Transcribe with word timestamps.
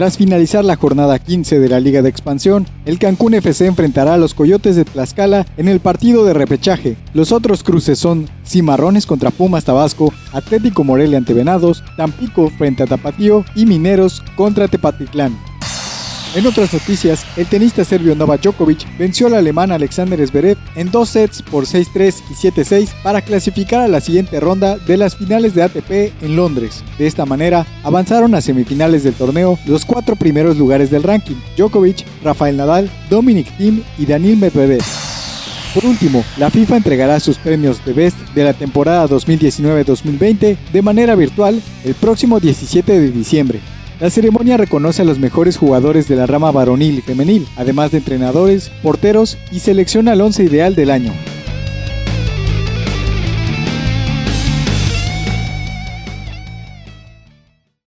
Tras 0.00 0.16
finalizar 0.16 0.64
la 0.64 0.76
jornada 0.76 1.18
15 1.18 1.60
de 1.60 1.68
la 1.68 1.78
Liga 1.78 2.00
de 2.00 2.08
Expansión, 2.08 2.66
el 2.86 2.98
Cancún 2.98 3.34
FC 3.34 3.66
enfrentará 3.66 4.14
a 4.14 4.16
los 4.16 4.32
Coyotes 4.32 4.74
de 4.74 4.86
Tlaxcala 4.86 5.44
en 5.58 5.68
el 5.68 5.80
partido 5.80 6.24
de 6.24 6.32
repechaje. 6.32 6.96
Los 7.12 7.32
otros 7.32 7.62
cruces 7.62 7.98
son 7.98 8.26
Cimarrones 8.42 9.04
contra 9.04 9.30
Pumas 9.30 9.66
Tabasco, 9.66 10.10
Atlético 10.32 10.84
Morelia 10.84 11.18
ante 11.18 11.34
Venados, 11.34 11.84
Tampico 11.98 12.48
frente 12.48 12.82
a 12.82 12.86
Tapatío 12.86 13.44
y 13.54 13.66
Mineros 13.66 14.22
contra 14.36 14.68
Tepatitlán. 14.68 15.36
En 16.32 16.46
otras 16.46 16.72
noticias, 16.72 17.26
el 17.36 17.46
tenista 17.46 17.84
serbio 17.84 18.14
Novak 18.14 18.42
Djokovic 18.42 18.86
venció 18.96 19.26
al 19.26 19.34
alemán 19.34 19.72
Alexander 19.72 20.24
Zverev 20.24 20.56
en 20.76 20.88
dos 20.92 21.08
sets 21.08 21.42
por 21.42 21.64
6-3 21.64 22.22
y 22.30 22.34
7-6 22.34 22.88
para 23.02 23.20
clasificar 23.20 23.80
a 23.80 23.88
la 23.88 24.00
siguiente 24.00 24.38
ronda 24.38 24.78
de 24.78 24.96
las 24.96 25.16
finales 25.16 25.56
de 25.56 25.64
ATP 25.64 25.90
en 26.22 26.36
Londres. 26.36 26.84
De 26.98 27.08
esta 27.08 27.26
manera, 27.26 27.66
avanzaron 27.82 28.36
a 28.36 28.40
semifinales 28.40 29.02
del 29.02 29.14
torneo 29.14 29.58
los 29.66 29.84
cuatro 29.84 30.14
primeros 30.14 30.56
lugares 30.56 30.88
del 30.88 31.02
ranking: 31.02 31.34
Djokovic, 31.56 32.06
Rafael 32.22 32.56
Nadal, 32.56 32.88
Dominic 33.10 33.48
Thiem 33.56 33.82
y 33.98 34.06
Daniil 34.06 34.36
Medvedev. 34.36 34.84
Por 35.74 35.84
último, 35.84 36.24
la 36.36 36.50
FIFA 36.50 36.76
entregará 36.76 37.18
sus 37.18 37.38
premios 37.38 37.84
de 37.84 37.92
Best 37.92 38.18
de 38.36 38.44
la 38.44 38.52
temporada 38.52 39.08
2019-2020 39.08 40.56
de 40.72 40.82
manera 40.82 41.16
virtual 41.16 41.60
el 41.84 41.94
próximo 41.94 42.38
17 42.38 43.00
de 43.00 43.10
diciembre. 43.10 43.60
La 44.00 44.08
ceremonia 44.08 44.56
reconoce 44.56 45.02
a 45.02 45.04
los 45.04 45.18
mejores 45.18 45.58
jugadores 45.58 46.08
de 46.08 46.16
la 46.16 46.24
rama 46.24 46.50
varonil 46.50 46.98
y 46.98 47.02
femenil, 47.02 47.46
además 47.56 47.90
de 47.90 47.98
entrenadores, 47.98 48.70
porteros 48.82 49.36
y 49.52 49.60
selecciona 49.60 50.12
al 50.12 50.22
once 50.22 50.42
ideal 50.42 50.74
del 50.74 50.90
año. 50.90 51.12